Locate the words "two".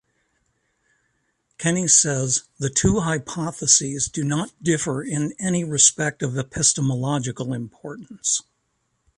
2.71-3.01